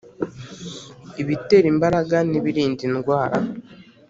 ibitera 1.21 1.67
imbaraga 1.73 2.17
n’ibirinda 2.29 2.81
indwara. 2.87 3.37